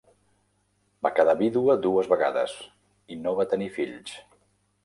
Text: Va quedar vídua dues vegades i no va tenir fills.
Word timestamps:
Va 1.07 1.11
quedar 1.19 1.35
vídua 1.43 1.75
dues 1.83 2.09
vegades 2.13 2.57
i 3.17 3.19
no 3.27 3.37
va 3.41 3.49
tenir 3.53 3.73
fills. 3.77 4.19